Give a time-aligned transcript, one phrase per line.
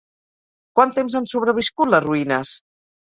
[0.79, 2.55] Quant temps han sobreviscut les ruïnes?